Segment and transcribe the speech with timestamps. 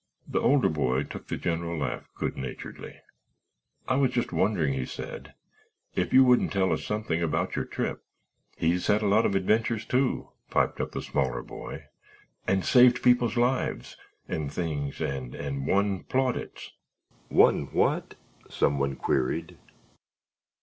[0.27, 2.95] The older boy took the general laugh good naturedly.
[3.87, 5.35] "I was just wondering," he said,
[5.93, 8.03] "if you wouldn't tell us something about your trip."
[8.57, 11.83] "He's had a lot of adventures, too," piped up the smaller boy,
[12.47, 16.71] "and saved people's lives—and things—and won plaudits——"
[17.29, 18.15] "Won what?"
[18.49, 19.59] someone queried.